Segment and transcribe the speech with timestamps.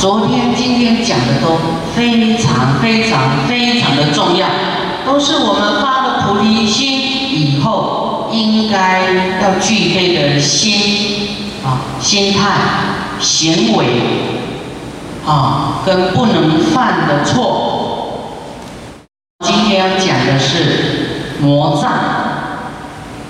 [0.00, 1.58] 昨天、今天讲的都
[1.94, 4.46] 非常、非常、非常的重要，
[5.04, 6.90] 都是我们发了菩提心
[7.30, 9.02] 以后应该
[9.42, 11.28] 要具备的心
[11.62, 12.48] 啊、心态、
[13.20, 13.84] 行为
[15.26, 18.46] 啊，跟不能犯的错。
[19.44, 21.92] 今天要讲的是魔障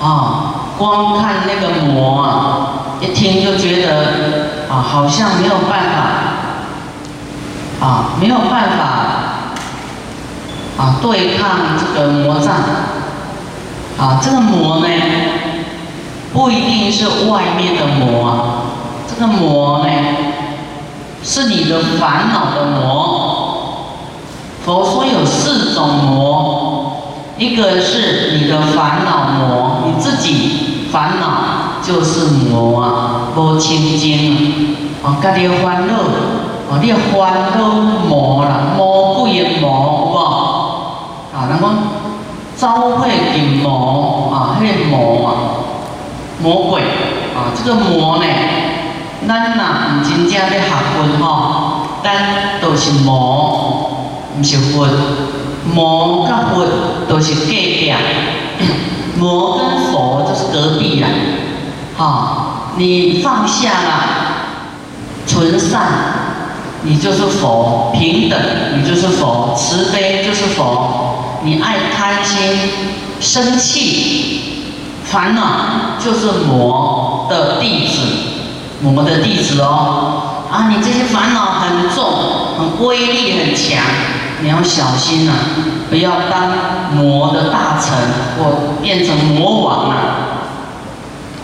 [0.01, 0.55] 啊。
[0.79, 6.20] 光看那个魔啊，一听就觉得啊，好像没有办法
[7.81, 8.85] 啊，没有办法
[10.77, 12.55] 啊，对抗这个魔障
[13.99, 14.21] 啊。
[14.23, 14.87] 这个魔呢，
[16.33, 18.65] 不一定是外面的魔，
[19.09, 19.91] 这个魔呢，
[21.23, 23.57] 是你的烦恼的魔。
[24.65, 26.97] 佛说有四种魔，
[27.39, 30.67] 一个是你的烦恼魔，你自己。
[30.91, 35.95] 烦恼就是魔啊，无清净啊，家己烦恼，
[36.71, 37.69] 哦，你烦恼
[38.09, 40.17] 魔啦，魔鬼的魔有无？
[41.35, 41.65] 啊，人讲
[42.57, 45.29] 招会金魔啊，迄个魔啊，
[46.41, 46.83] 魔鬼
[47.35, 48.25] 啊，这个魔呢，
[49.27, 53.91] 咱若唔真正咧学分吼，咱都是魔，
[54.39, 54.87] 唔是佛，
[55.75, 56.65] 魔甲佛
[57.09, 57.93] 都是隔壁。
[59.19, 61.09] 魔跟佛就是隔壁啦，
[61.97, 63.91] 好，你放下了，
[65.27, 65.81] 纯善，
[66.83, 68.39] 你就是佛；平等，
[68.77, 72.39] 你就是佛；慈悲就是佛；你爱贪心、
[73.21, 74.73] 生气、
[75.05, 78.01] 烦恼，就是魔的弟子，
[78.81, 80.23] 魔的弟子哦。
[80.51, 82.05] 啊，你这些烦恼很重，
[82.59, 83.85] 很威力很强。
[84.43, 85.33] 你要小心呐，
[85.91, 86.51] 不要当
[86.95, 87.93] 魔的大臣
[88.39, 89.95] 或变成魔王了。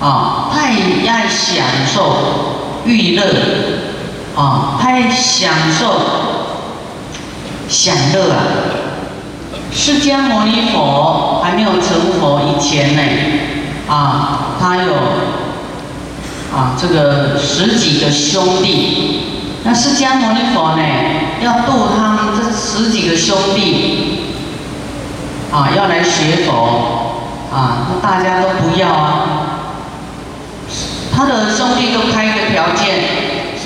[0.00, 0.72] 啊，太
[1.06, 2.16] 爱享受
[2.84, 3.22] 娱乐，
[4.36, 6.00] 啊，太享受
[7.68, 8.38] 享乐啊。
[9.72, 13.02] 释迦牟尼佛还没有成佛以前呢，
[13.88, 14.92] 啊，他有
[16.54, 19.22] 啊这个十几个兄弟。
[19.64, 20.82] 那释迦牟尼佛呢，
[21.42, 24.20] 要度他们这十几个兄弟，
[25.50, 27.22] 啊，要来学佛，
[27.52, 29.26] 啊，那大家都不要啊。
[31.14, 33.15] 他的兄弟都开一个条件，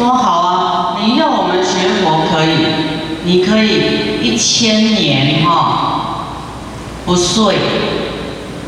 [0.01, 2.65] 说好啊，你要我们学佛可以，
[3.25, 6.25] 你可以一千年哈
[7.05, 7.59] 不睡，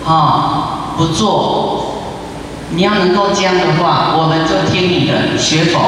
[0.04, 2.02] 哈不做，
[2.72, 5.80] 你要能够这样的话，我们就听你的学佛。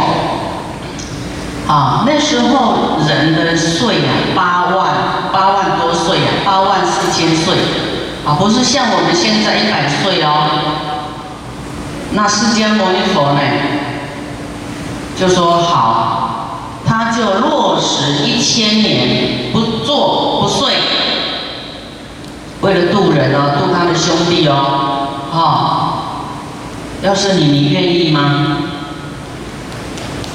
[1.69, 4.95] 啊，那时候人的岁啊，八万
[5.31, 7.55] 八万多岁啊，八万四千岁，
[8.27, 10.49] 啊，不是像我们现在一百岁哦。
[12.13, 13.41] 那释迦牟尼佛呢，
[15.19, 20.75] 就说好，他就落实一千年不做不睡，
[22.61, 25.95] 为了渡人哦，渡他的兄弟哦，哈，
[27.03, 28.59] 要是你，你愿意吗？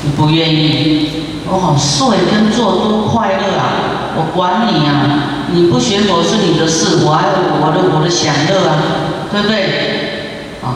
[0.01, 1.09] 你不愿意，
[1.51, 4.15] 我好睡跟做多快乐啊！
[4.15, 5.45] 我管你啊！
[5.51, 8.77] 你不学佛是你的事，我还有我的我的享乐啊，
[9.29, 9.63] 对不对？
[10.63, 10.75] 啊，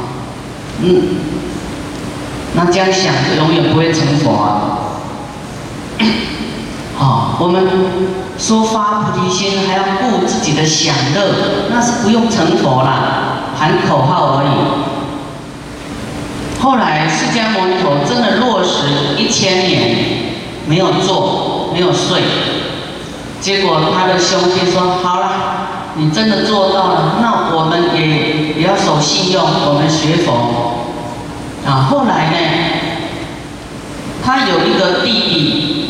[0.81, 1.01] 嗯，
[2.55, 4.93] 那这样想就永远不会成佛啊！
[6.95, 7.65] 好， 我们
[8.37, 14.47] 说发菩提心还要顾自己的享乐，那是不用成佛啦，喊口号而已。
[16.61, 19.97] 后来释迦牟尼佛真的落实一千年，
[20.67, 22.21] 没有做，没有睡，
[23.41, 25.31] 结果他的兄弟说：“好了，
[25.95, 30.81] 你真的做到了，那我们也也要守信用，我们学佛。”
[31.65, 32.37] 啊，后来呢，
[34.23, 35.89] 他有一个弟弟，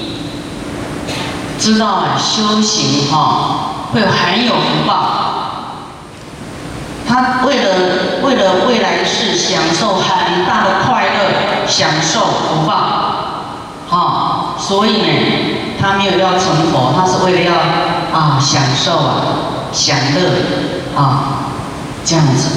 [1.60, 4.94] 知道，修行哈会很有福报，
[7.08, 7.66] 他为了
[8.24, 12.74] 为了未来世享受很大的快乐，享受福报，
[13.90, 15.08] 哈，所以呢，
[15.82, 17.54] 他没有要成佛，他是为了要
[18.18, 19.22] 啊享受啊
[19.72, 21.24] 享乐啊
[22.06, 22.50] 这样子，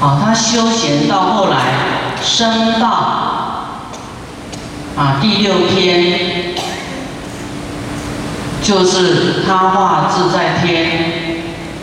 [0.00, 1.56] 啊，他修行到后来
[2.22, 2.88] 升到
[4.96, 6.54] 啊第六天，
[8.62, 11.24] 就是他化自在天。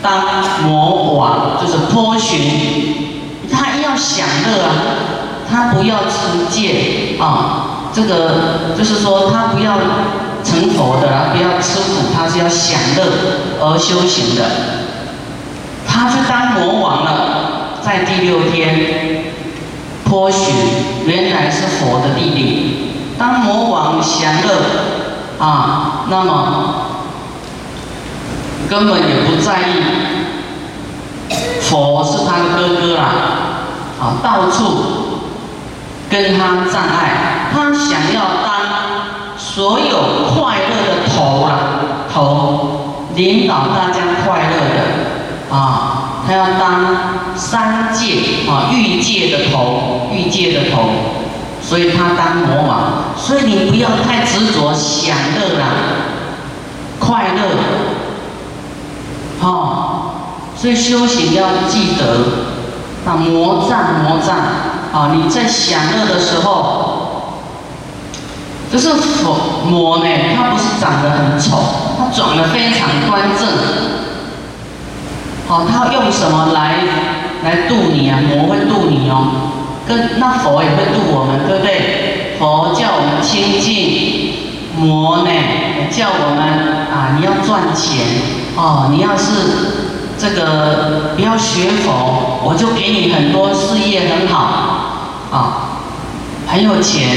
[0.02, 0.22] 当
[0.62, 4.70] 魔王就是波旬，他要享乐啊，
[5.50, 9.78] 他不要持戒啊，这个就是说他不要
[10.44, 13.02] 成佛的，不要吃苦，他是要享乐
[13.62, 14.44] 而修行的。
[15.88, 17.53] 他去当魔王了，
[17.84, 19.24] 在第六天，
[20.04, 20.54] 波旬
[21.06, 24.62] 原来是佛的弟弟，当魔王享乐
[25.38, 26.86] 啊，那么
[28.70, 29.72] 根本也不在意，
[31.60, 33.04] 佛是他的哥哥啦，
[34.00, 35.20] 啊，到处
[36.08, 41.50] 跟他障碍，他想要当所有快乐的头啊，
[42.10, 50.90] 头领导大家快乐的啊，他要当三界啊欲界的头，欲界的头。
[51.66, 55.64] 所以他当魔王，所以你不要太执着享乐啦，
[56.98, 57.56] 快乐，
[59.40, 60.10] 哦，
[60.54, 64.36] 所以修行要记得，啊，魔障魔障，
[64.92, 67.32] 啊，你在享乐的时候，
[68.70, 70.04] 就是佛魔呢，
[70.36, 71.56] 他不是长得很丑，
[71.96, 73.48] 他长得非常端正，
[75.46, 76.76] 好，他用什么来
[77.42, 78.18] 来度你啊？
[78.28, 79.50] 魔会度你哦。
[79.86, 82.36] 跟那佛也会度我们，对不对？
[82.38, 84.32] 佛叫我们清净，
[84.76, 85.30] 魔呢
[85.90, 88.00] 叫我们啊，你要赚钱
[88.56, 88.88] 哦。
[88.90, 89.32] 你要是
[90.18, 94.40] 这个不要学佛，我就给你很多事业很好
[95.30, 95.68] 啊，
[96.46, 97.08] 很有钱，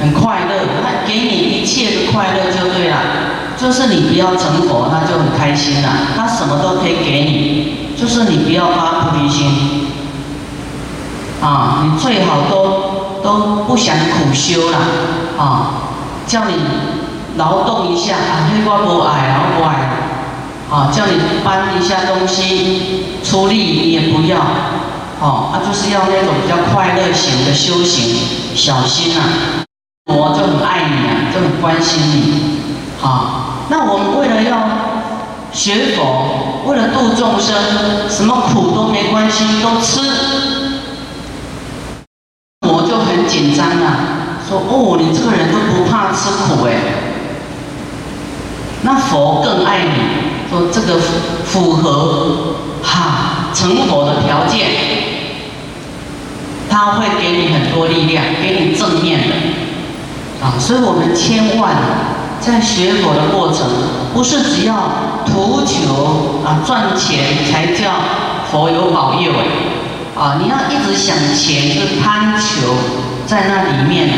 [0.00, 2.96] 很快乐，他给你一切的快乐就对了。
[3.62, 9.86] 就是你不要成佛，他就很开心了，他什么都可以给你，就是你不要发菩提心。
[11.40, 14.78] 啊，你最好都都不想苦修了，
[15.36, 15.74] 啊，
[16.26, 16.54] 叫你
[17.36, 19.90] 劳动一下，啊，黑瓜不矮，然后不矮，
[20.70, 21.12] 啊，叫你
[21.44, 24.38] 搬一下东西，出力你也不要，
[25.20, 28.16] 哦，啊，就是要那种比较快乐型的修行，
[28.54, 29.20] 小心呐，
[30.06, 32.60] 我就很爱你啊，就很关心你，
[33.02, 34.68] 啊，那我们为了要
[35.50, 37.56] 学佛，为了度众生，
[38.06, 39.98] 什么苦都没关系，都吃。
[42.68, 46.74] 我就很紧张啊，说哦，你这个人都不怕吃苦哎，
[48.82, 51.00] 那佛更爱你，说这个
[51.46, 54.68] 符合哈成佛的条件，
[56.68, 59.34] 他会给你很多力量，给你正面的。
[60.44, 61.72] 啊，所以我们千万
[62.44, 63.66] 在学佛的过程，
[64.12, 64.74] 不是只要
[65.24, 67.92] 图求啊赚钱才叫
[68.50, 72.74] 佛有保佑哎，啊，你要一直想钱，是贪求。
[73.24, 74.10] 在那里面，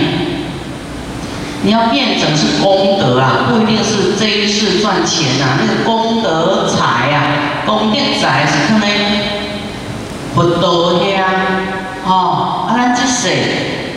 [1.62, 8.88] 你要变成是功德啊，不一定是这一世赚钱呐，那个功德财啊，功德财是可能
[10.35, 11.31] 不多的啊，
[12.06, 13.29] 哦，啊，咱这世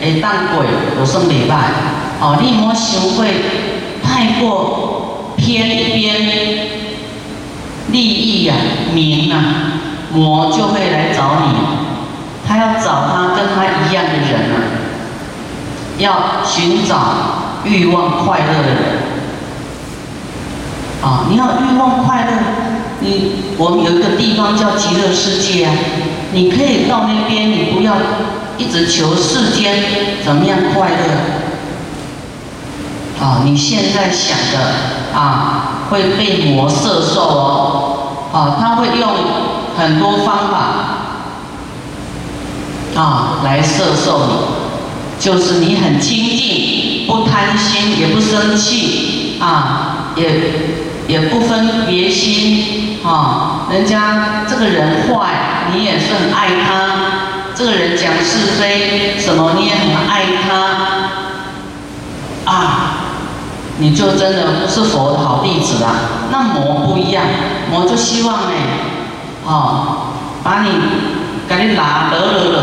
[0.02, 0.62] 会当过，
[1.00, 1.56] 我算礼拜，
[2.20, 3.42] 哦，你莫想会
[4.18, 6.26] 太过偏边，
[7.92, 8.54] 利益呀、
[8.92, 9.38] 名啊，
[10.12, 11.54] 魔就会来找你，
[12.44, 14.58] 他要找他跟他一样的人啊。
[15.98, 18.78] 要寻找欲望快乐的人
[21.00, 21.26] 啊！
[21.30, 22.32] 你要欲望快乐，
[22.98, 25.72] 你我们有一个地方叫极乐世界啊，
[26.32, 27.94] 你可以到那边，你不要
[28.56, 29.76] 一直求世间
[30.24, 30.96] 怎么样快乐
[33.20, 33.42] 啊！
[33.44, 34.74] 你现在想的
[35.12, 37.98] 啊，会被魔色受哦，
[38.32, 39.08] 啊，他会用
[39.76, 40.58] 很多方法
[42.94, 44.32] 啊来摄受你。
[45.18, 50.52] 就是你很清净，不贪心，也不生气，啊，也
[51.08, 60.54] 也不分别心，啊，人家这个人坏，你也是很爱他；这个人讲是非，什么你也很爱他，
[62.52, 62.94] 啊，
[63.78, 65.90] 你就真的是佛的好弟子啦。
[66.30, 67.24] 那魔不一样，
[67.70, 68.52] 魔就希望呢，
[69.46, 70.70] 哦，把你
[71.48, 72.58] 给你拿得了了。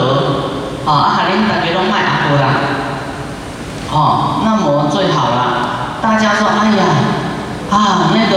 [0.85, 2.47] 哦，啊，哈，恁大家拢卖阿婆啦，
[3.91, 5.97] 哦，那么最好了。
[6.01, 6.83] 大家说，哎呀，
[7.71, 8.35] 啊，那个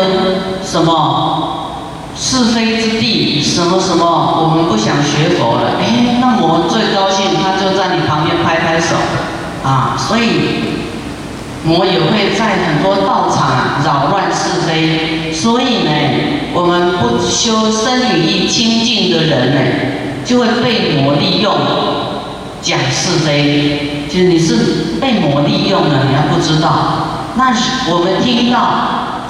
[0.64, 1.74] 什么
[2.16, 4.02] 是非之地，什么什么，
[4.40, 5.72] 我们不想学佛了。
[5.78, 8.96] 哎，那魔最高兴，他就在你旁边拍拍手，
[9.62, 10.77] 啊，所以
[11.68, 15.32] 魔也会在很多道场扰乱是非。
[15.32, 15.90] 所以呢，
[16.54, 19.60] 我们不修身语意清净的人呢，
[20.24, 21.54] 就会被魔利用。
[22.60, 27.30] 讲是非，就是你是被魔利用了，你还不知道。
[27.36, 27.54] 那
[27.88, 28.58] 我们听到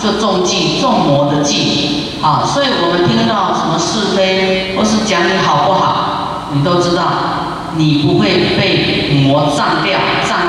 [0.03, 7.03] 就中计，中魔的计，啊，所以我们听到什么是非，或是讲你好不好，你都知道，
[7.77, 10.48] 你不会被魔占掉、占。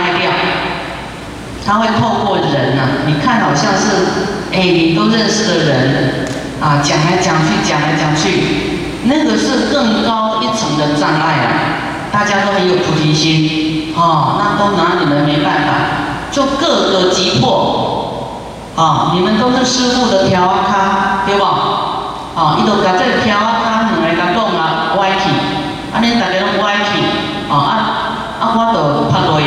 [1.70, 4.08] 他会透过人呐，你看好像是，
[4.52, 6.26] 哎，你都认识的人，
[6.60, 8.42] 啊，讲来讲去，讲来讲去，
[9.04, 11.46] 那个是更高一层的障碍啊。
[12.12, 15.70] 大家都很有菩提心，啊，那都拿你们没办法，
[16.32, 18.34] 就各个击破，
[18.76, 21.44] 啊，你们都是师傅的调啊卡，对不？
[21.44, 25.30] 啊，伊都甲这条啊卡两个甲讲啊歪去，
[25.94, 26.79] 安尼大家拢歪，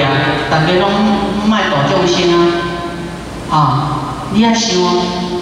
[0.02, 0.10] 啊，
[0.50, 0.90] 大家拢
[1.48, 2.34] 卖大众心
[3.50, 3.58] 啊，啊，
[4.32, 4.76] 你也想，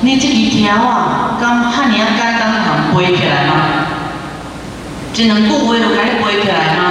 [0.03, 3.53] 你这支条啊，敢汉尔简单通背起来吗？
[5.15, 6.83] 一两句话就甲你背起来吗？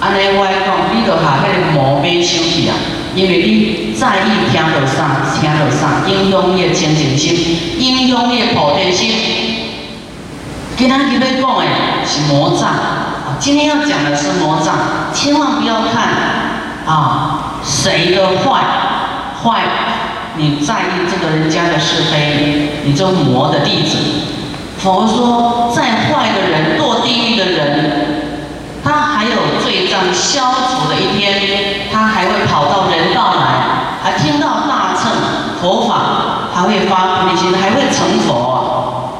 [0.00, 2.76] 安尼我讲，你就下迄个毛买收去啊，
[3.14, 9.00] 因为你在意听到啥，听到啥，影响你的清净心，影响你的菩提心。
[10.76, 11.64] 今仔日要讲的
[12.04, 12.68] 是魔障，
[13.38, 14.74] 今天要讲的是魔障，
[15.12, 16.08] 千万不要看
[16.86, 18.60] 啊谁的坏
[19.42, 19.62] 坏，
[20.36, 23.96] 你在意这个人家的是非，你就魔的弟子。
[24.78, 28.24] 佛说，再坏的人，堕地狱的人。
[28.84, 29.30] 他还有
[29.62, 35.10] 罪障消除的一天，他还会跑到人道来，还听到大乘
[35.60, 35.94] 佛法，
[36.54, 39.10] 还会发菩提心，还会成佛。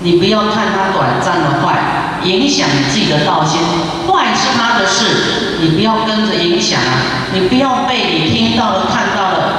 [0.00, 1.78] 你不要看他短暂的坏，
[2.24, 3.60] 影响你自己的道心。
[4.08, 7.30] 坏是他的事，你不要跟着影响啊！
[7.32, 9.52] 你不要被你听到了、看到了，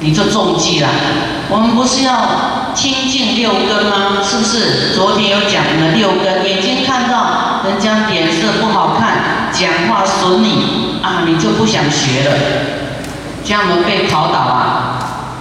[0.00, 0.88] 你就中计了。
[1.50, 4.22] 我们不是要清净六根吗？
[4.22, 4.94] 是不是？
[4.94, 12.36] 昨天有讲了六根，眼睛看到人家脸色不好看，讲话损你啊，你就不想学了。
[13.44, 14.98] 这样我们被考倒啊，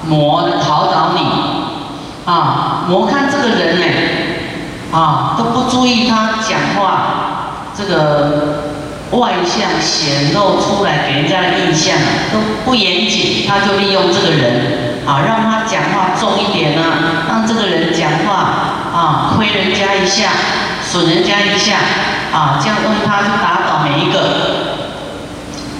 [0.08, 3.86] 魔考倒你啊，魔看这个人呢，
[4.92, 8.64] 啊都不注意他讲话这个
[9.12, 11.96] 外向显露出来给人家的印象
[12.32, 14.88] 都不严谨，他就利用这个人。
[15.08, 16.84] 啊，让他讲话重一点呢，
[17.30, 18.34] 让这个人讲话
[18.94, 20.32] 啊，亏人家一下，
[20.84, 21.78] 损人家一下，
[22.34, 24.20] 啊，这样用他去打倒每一个。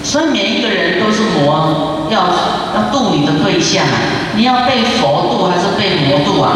[0.02, 2.22] 所以每一个人都是魔，要
[2.74, 3.84] 要度你的对象，
[4.38, 6.54] 你要被佛度还是被魔度啊？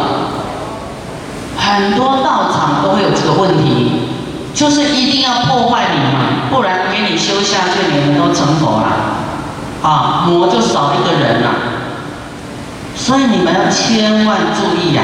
[1.75, 3.91] 很多道场都会有这个问题，
[4.53, 8.87] 就是一定要破坏你嘛，不然给你修下去，你们都成佛了，
[9.81, 11.49] 啊，魔就少一个人了。
[12.95, 15.01] 所以你们要千万注意呀！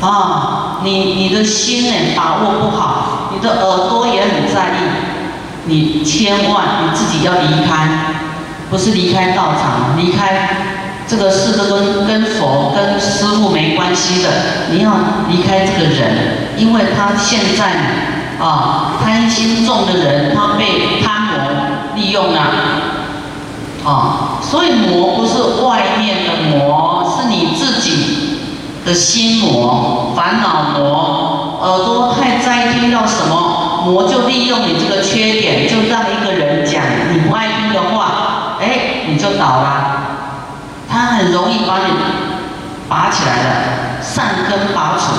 [0.00, 4.80] 啊，你你的心呢把握不好，你的耳朵也很在意，
[5.64, 7.88] 你千万你自己要离开，
[8.70, 10.71] 不是离开道场，离开
[11.12, 14.30] 这个事都跟跟佛跟师傅没关系的，
[14.70, 14.92] 你要
[15.28, 21.52] 离开这个人，因为他现在啊贪心重的人，他被贪魔
[21.94, 22.40] 利用了。
[23.84, 28.38] 啊，所以魔不是外面的魔，是你自己
[28.86, 31.58] 的心魔、烦恼魔。
[31.62, 39.98] 耳朵太在意听到什么，魔就利用你这个缺点，就让一个人讲你不爱听的话，哎，你就倒了。
[41.02, 41.92] 他很容易把你
[42.88, 45.12] 拔起来的，善根拔除。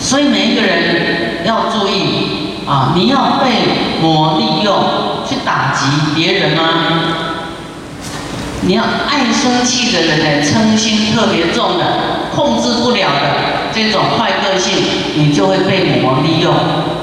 [0.00, 4.72] 所以每一个人要注意啊，你要被魔利用。
[5.28, 6.62] 去打击别人吗？
[8.60, 11.84] 你要爱生气的人呢，嗔心特别重的，
[12.32, 14.76] 控制不了的这种坏个性，
[15.16, 16.54] 你就会被魔利用，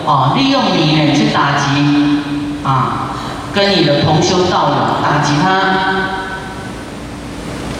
[0.08, 2.22] 啊，利用你呢去打击
[2.64, 3.10] 啊，
[3.54, 6.23] 跟你的同修道友打击他。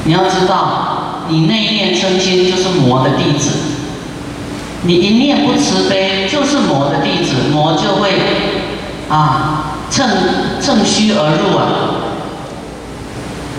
[0.06, 3.50] 你要知道，你那一念嗔心就是魔的弟子，
[4.84, 8.12] 你一念不慈悲就是魔的弟子，魔就会
[9.10, 9.60] 啊。
[9.92, 10.10] 趁
[10.60, 11.62] 趁虚而入啊！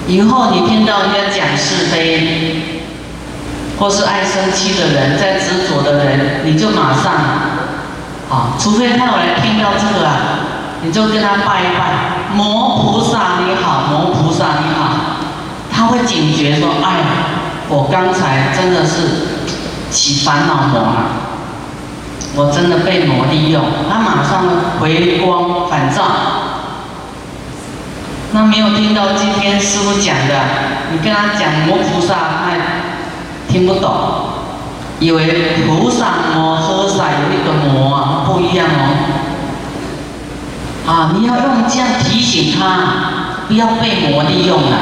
[0.09, 2.81] 以后你听到人家讲是非，
[3.79, 7.13] 或是爱生气的人，在执着的人，你就马上
[8.29, 10.17] 啊，除非他有来听到这个啊，
[10.83, 15.14] 你就跟他拜一拜，魔菩萨你好，魔菩萨你好，
[15.77, 17.07] 他会警觉说，哎呀，
[17.69, 19.27] 我刚才真的是
[19.91, 21.07] 起烦恼魔了。
[22.37, 24.45] 我真的被魔利用，他马上
[24.79, 26.05] 回光返照。
[28.33, 30.35] 那没有听到今天师傅讲的，
[30.93, 32.51] 你跟他讲魔菩萨，他
[33.49, 33.91] 听不懂，
[35.01, 38.81] 以为菩萨魔和尚有一个魔啊，不一样哦。
[40.87, 44.77] 啊，你要用这样提醒他，不要被魔利用了。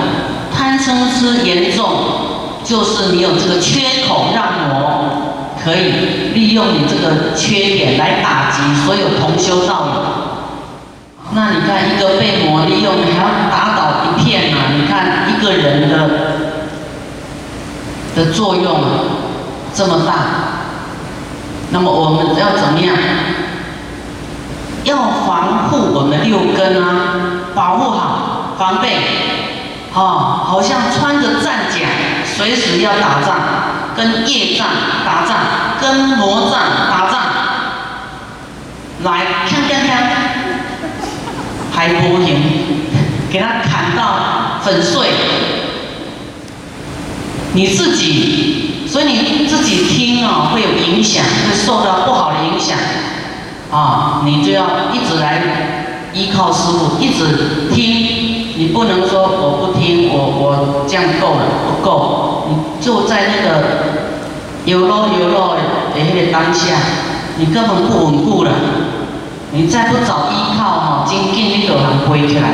[0.73, 1.87] 贪嗔痴严重，
[2.65, 5.33] 就是你有这个缺口，让魔。
[5.63, 9.93] 可以利用你这个缺点来打击所有同修道友。
[11.35, 14.57] 那你看，一个被魔利用，你还要打倒一片呢？
[14.75, 16.09] 你看一个人的
[18.17, 18.81] 的作用
[19.73, 20.13] 这么大，
[21.71, 22.97] 那么我们要怎么样？
[24.83, 28.97] 要防护我们六根啊，保护好，防备，
[29.95, 31.87] 哦，好像穿着战甲，
[32.25, 33.37] 随时要打仗，
[33.95, 34.67] 跟业障
[35.05, 35.37] 打仗，
[35.81, 37.21] 跟魔障打仗，
[39.05, 39.93] 来，锵锵锵，
[41.75, 42.41] 还不行，
[43.31, 45.09] 给他砍到粉碎，
[47.53, 52.79] 你自己，所以你自己听啊，会有影响，会受到不好的影响。
[53.71, 55.43] 啊，你就要一直来
[56.13, 58.12] 依靠师傅，一直听，
[58.55, 63.65] 你不能说我不听，我我这样够了不够，你就在那个
[64.65, 66.77] 有咯有咯的那个当下，
[67.39, 68.51] 你根本不稳固了，
[69.53, 72.51] 你再不找依靠哈，紧紧你就能飞起来。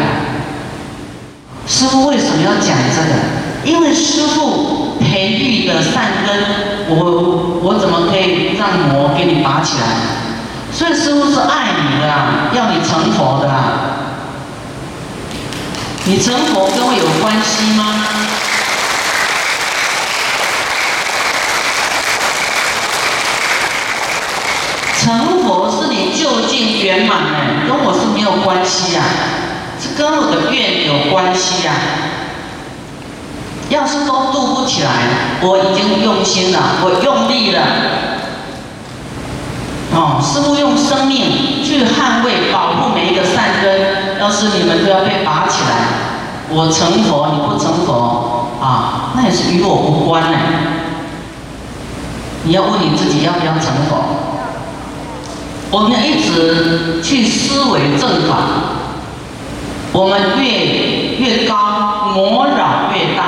[1.66, 3.14] 师傅为什么要讲这个？
[3.64, 9.84] 因为师傅培育的善根，我我怎么可以让魔给你拔起来？
[10.72, 12.08] 所以师傅是爱你的，
[12.56, 13.50] 要你成佛的。
[16.08, 17.84] 你成佛跟我有关系吗？
[24.98, 29.02] 成佛是你就近圆满哎，跟我是没有关系呀，
[29.78, 31.74] 是跟我的愿有关系呀。
[33.68, 34.90] 要是都渡不起来，
[35.42, 37.60] 我已经用心了，我用力了。
[39.92, 44.08] 哦，师傅用生命去捍卫、保护每一个善根。
[44.18, 45.67] 要是你们都要被拔起来，
[46.50, 50.38] 我成佛，你不成佛啊，那也是与我无关呢。
[52.44, 53.98] 你要问你自己要不要成佛？
[55.70, 58.36] 我们一直去思维正法，
[59.92, 63.24] 我们越越高，魔扰越大。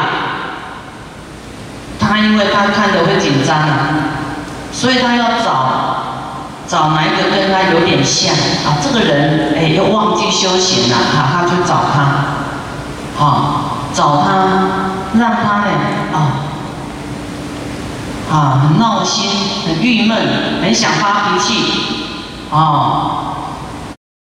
[1.98, 3.88] 他因为他看着会紧张啊，
[4.72, 5.96] 所以他要找。
[6.70, 8.78] 找哪一个跟他有点像啊？
[8.80, 12.39] 这个人哎，又忘记修行了，哈，他去找他，
[13.20, 13.26] 好，
[13.92, 14.28] 找他，
[15.12, 15.66] 让他呢，
[16.14, 16.16] 啊，
[18.32, 19.28] 啊，很闹心，
[19.66, 20.16] 很郁闷，
[20.62, 21.52] 很想发脾气，
[22.50, 22.56] 啊，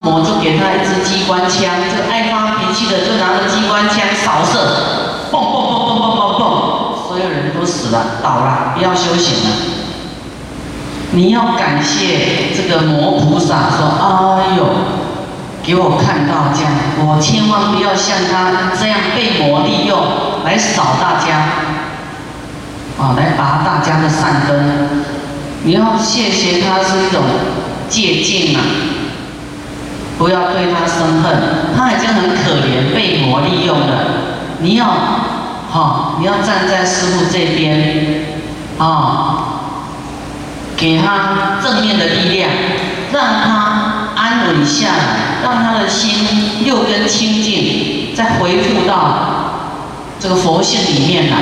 [0.02, 4.60] 我就给他一支机关枪，这爱发脾气的就拿着机关枪扫射，
[5.32, 9.56] 嘣嘣嘣嘣嘣嘣嘣，所有人都死了，倒了，不要修行了。
[11.14, 13.88] 你要感谢这个魔菩萨，说
[14.36, 14.66] ：“哎呦，
[15.64, 19.98] 给我看到这样，我千万不要像他这样被魔利用
[20.44, 21.38] 来扫大家，
[22.98, 24.90] 啊，来拔大家的善根。
[25.64, 27.22] 你要谢谢他是一种
[27.88, 28.62] 借鉴啊，
[30.18, 34.06] 不要对他生恨，他已经很可怜，被魔利用了。
[34.60, 34.86] 你要，
[35.70, 38.26] 好，你要站在师傅这边，
[38.78, 39.48] 啊。”
[40.78, 42.50] 给他正面的力量，
[43.14, 43.91] 让他
[44.32, 48.94] 安稳下来，让他的心六根清净，再回复到
[50.22, 51.38] 这个佛性里面来。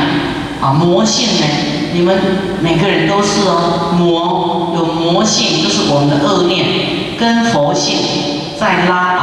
[0.59, 1.45] 啊，魔性呢？
[1.93, 2.19] 你们
[2.61, 6.65] 每个人都是哦，魔有魔性，就是我们的恶念
[7.17, 7.97] 跟佛性
[8.59, 9.15] 在拉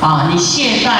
[0.00, 0.08] 拔。
[0.08, 0.90] 啊，你懈怠，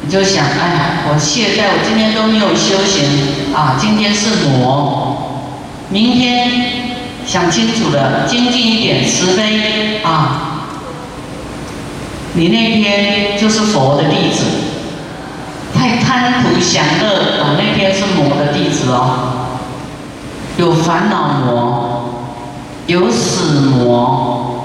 [0.00, 0.80] 你就想，哎呀，
[1.12, 5.16] 我懈怠，我今天都没有修行啊，今天是魔。
[5.90, 6.79] 明天
[7.30, 10.66] 想清楚了，精进一点，慈悲啊！
[12.32, 14.46] 你那边就是佛的弟子，
[15.72, 17.54] 太贪图享乐啊！
[17.56, 19.46] 那边是魔的弟子哦，
[20.56, 22.34] 有烦恼魔，
[22.88, 24.64] 有死魔，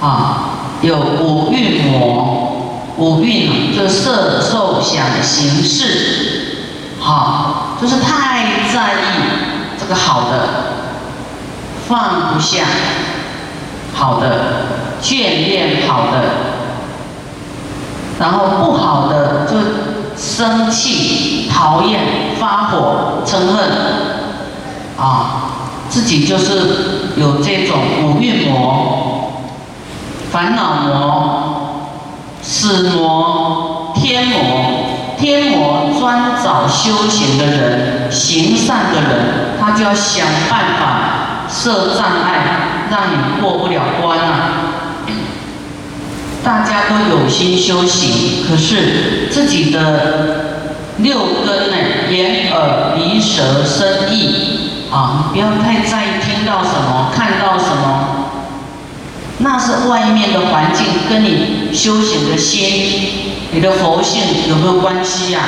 [0.00, 6.68] 啊，有五蕴魔，五蕴就色、受、想、行、识，
[7.00, 8.96] 好，就是太在意。
[9.76, 10.73] 这个好的
[11.86, 12.64] 放不下，
[13.94, 14.26] 好的
[15.02, 16.20] 眷恋好的，
[18.18, 19.56] 然后不好的就
[20.16, 22.00] 生气、讨厌、
[22.40, 23.68] 发火、嗔恨，
[24.98, 25.50] 啊，
[25.88, 29.32] 自己就是有这种五蕴魔、
[30.32, 31.90] 烦恼魔、
[32.42, 34.40] 死魔、天魔。
[35.16, 39.56] 天魔专找修行的人、行善的人。
[39.58, 41.13] 他就要想办法
[41.54, 44.50] 设障碍，让你过不了关啊！
[46.42, 49.80] 大家都有心修行，可是自己的
[50.98, 51.76] 六根呢，
[52.10, 58.30] 眼、耳、鼻、舌、身、意啊，你不要太在意听到什么、看到什么，
[59.38, 63.08] 那是外面的环境，跟你修行的心、
[63.52, 65.40] 你的佛性有没有关系呀？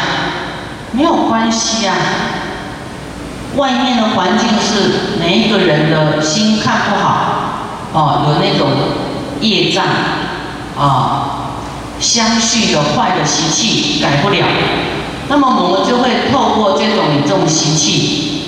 [0.93, 1.93] 没有关系呀。
[3.57, 8.71] 外面的环境是每一个人的心看不好哦有那种
[9.41, 9.85] 业障
[10.79, 11.53] 啊
[11.99, 14.45] 相续的坏的习气改不了。
[15.29, 18.43] 那么我们就会透过这种这种习气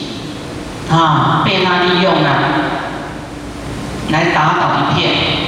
[0.90, 2.30] 啊被他利用了
[4.10, 5.47] 来打倒一片。